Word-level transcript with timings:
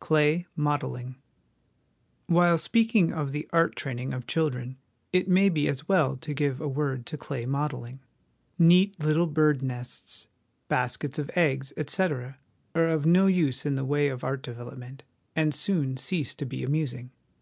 Clay 0.00 0.46
modelling. 0.56 1.16
While 2.26 2.56
speaking 2.56 3.12
of 3.12 3.30
the 3.32 3.46
art 3.52 3.76
train 3.76 3.98
HOME 3.98 4.04
EDUCATION 4.04 4.12
ing 4.14 4.14
of 4.14 4.26
children, 4.26 4.76
it 5.12 5.28
may 5.28 5.50
be 5.50 5.68
as 5.68 5.86
well 5.86 6.16
to 6.16 6.32
give 6.32 6.62
a 6.62 6.66
word 6.66 7.04
to 7.04 7.18
clay 7.18 7.44
modelling. 7.44 8.00
Neat 8.58 8.98
little 9.00 9.26
birds' 9.26 9.60
nests, 9.62 10.28
baskets 10.66 11.18
'of 11.18 11.30
eggs, 11.36 11.74
etc., 11.76 12.38
are 12.74 12.88
of 12.88 13.04
no 13.04 13.26
use 13.26 13.66
in 13.66 13.74
the 13.74 13.84
way 13.84 14.08
of 14.08 14.24
art 14.24 14.40
development, 14.42 15.02
and 15.36 15.52
soon 15.52 15.98
cease 15.98 16.34
to 16.36 16.46
be 16.46 16.64
amusing. 16.64 17.10